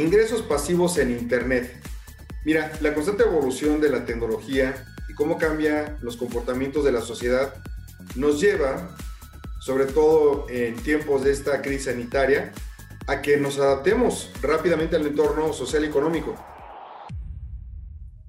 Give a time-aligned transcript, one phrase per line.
[0.00, 1.78] Ingresos pasivos en Internet.
[2.46, 7.52] Mira, la constante evolución de la tecnología y cómo cambia los comportamientos de la sociedad
[8.16, 8.96] nos lleva,
[9.60, 12.50] sobre todo en tiempos de esta crisis sanitaria,
[13.08, 16.34] a que nos adaptemos rápidamente al entorno social y económico.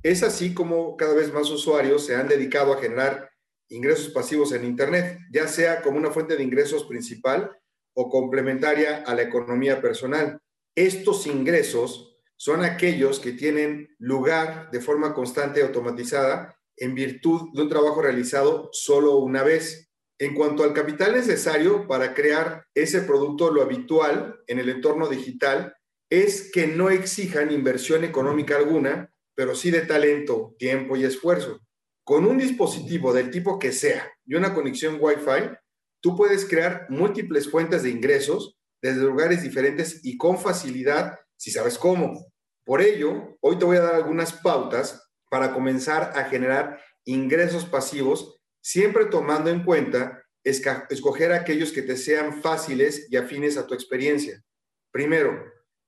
[0.04, 3.30] Es así como cada vez más usuarios se han dedicado a generar
[3.70, 7.58] ingresos pasivos en Internet, ya sea como una fuente de ingresos principal
[7.94, 10.42] o complementaria a la economía personal.
[10.76, 17.64] Estos ingresos son aquellos que tienen lugar de forma constante y automatizada en virtud de
[17.64, 19.92] un trabajo realizado solo una vez.
[20.18, 25.76] En cuanto al capital necesario para crear ese producto, lo habitual en el entorno digital
[26.10, 31.60] es que no exijan inversión económica alguna, pero sí de talento, tiempo y esfuerzo.
[32.04, 35.56] Con un dispositivo del tipo que sea y una conexión Wi-Fi,
[36.02, 41.78] tú puedes crear múltiples fuentes de ingresos desde lugares diferentes y con facilidad si sabes
[41.78, 42.32] cómo.
[42.64, 48.40] Por ello, hoy te voy a dar algunas pautas para comenzar a generar ingresos pasivos,
[48.62, 54.44] siempre tomando en cuenta escoger aquellos que te sean fáciles y afines a tu experiencia.
[54.92, 55.44] Primero,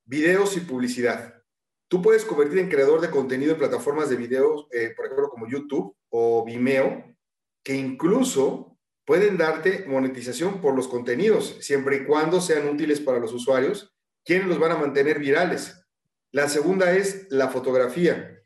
[0.06, 1.42] videos y publicidad.
[1.88, 5.48] Tú puedes convertir en creador de contenido en plataformas de videos, eh, por ejemplo, como
[5.48, 7.16] YouTube o Vimeo,
[7.64, 8.73] que incluso
[9.06, 14.48] pueden darte monetización por los contenidos, siempre y cuando sean útiles para los usuarios, quienes
[14.48, 15.86] los van a mantener virales.
[16.32, 18.40] La segunda es la fotografía.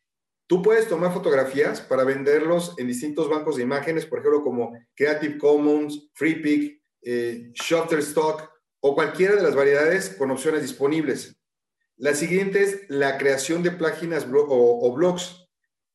[0.47, 5.38] Tú puedes tomar fotografías para venderlos en distintos bancos de imágenes, por ejemplo, como Creative
[5.38, 8.49] Commons, FreePic, eh, Shutterstock
[8.80, 11.38] o cualquiera de las variedades con opciones disponibles.
[11.97, 15.47] La siguiente es la creación de páginas o blogs.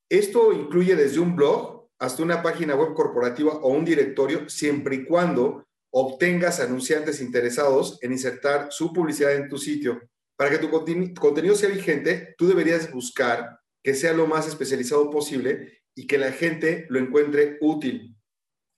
[0.08, 5.04] Esto incluye desde un blog hasta una página web corporativa o un directorio, siempre y
[5.04, 10.00] cuando obtengas anunciantes interesados en insertar su publicidad en tu sitio.
[10.36, 15.80] Para que tu contenido sea vigente, tú deberías buscar que sea lo más especializado posible
[15.94, 18.16] y que la gente lo encuentre útil.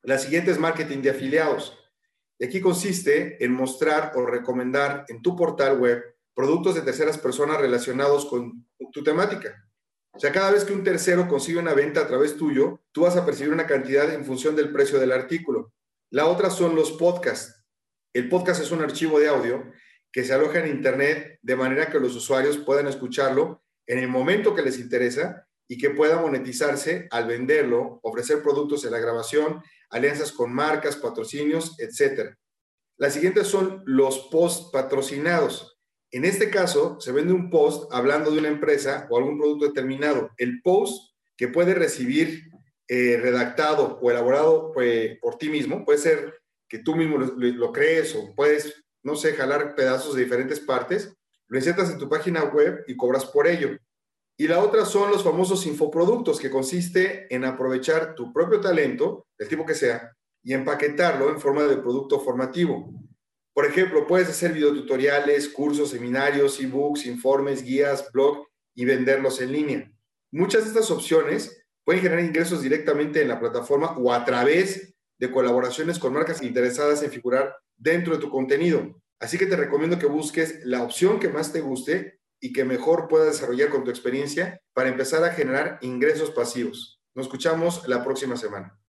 [0.02, 1.78] La siguiente es marketing de afiliados.
[2.38, 6.02] Y aquí consiste en mostrar o recomendar en tu portal web
[6.34, 9.66] productos de terceras personas relacionados con tu temática.
[10.14, 13.16] O sea, cada vez que un tercero consigue una venta a través tuyo, tú vas
[13.16, 15.72] a percibir una cantidad en función del precio del artículo.
[16.10, 17.64] La otra son los podcasts.
[18.12, 19.72] El podcast es un archivo de audio
[20.12, 24.54] que se aloja en Internet de manera que los usuarios puedan escucharlo en el momento
[24.54, 30.30] que les interesa y que pueda monetizarse al venderlo, ofrecer productos en la grabación, alianzas
[30.30, 32.36] con marcas, patrocinios, etc.
[32.96, 35.73] Las siguientes son los post patrocinados.
[36.14, 40.30] En este caso, se vende un post hablando de una empresa o algún producto determinado.
[40.36, 42.52] El post que puede recibir
[42.86, 48.14] eh, redactado o elaborado pues, por ti mismo, puede ser que tú mismo lo, crees
[48.14, 51.12] o puedes, no sé, jalar pedazos de diferentes partes,
[51.48, 53.76] lo insertas en tu página web y cobras por ello.
[54.36, 59.48] Y la otra son los famosos infoproductos, que consiste en aprovechar tu propio talento, del
[59.48, 60.12] tipo que sea,
[60.44, 62.88] y empaquetarlo en forma de producto formativo.
[63.54, 69.92] Por ejemplo, puedes hacer videotutoriales, cursos, seminarios, ebooks, informes, guías, blog y venderlos en línea.
[70.32, 75.30] Muchas de estas opciones pueden generar ingresos directamente en la plataforma o a través de
[75.30, 79.00] colaboraciones con marcas interesadas en figurar dentro de tu contenido.
[79.20, 83.06] Así que te recomiendo que busques la opción que más te guste y que mejor
[83.06, 87.00] puedas desarrollar con tu experiencia para empezar a generar ingresos pasivos.
[87.14, 88.76] Nos escuchamos la próxima semana.